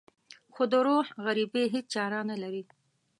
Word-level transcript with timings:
خو 0.53 0.63
د 0.71 0.73
روح 0.87 1.07
غريبي 1.25 1.63
هېڅ 1.73 1.85
چاره 1.95 2.19
نه 2.29 2.35
لري. 2.43 2.63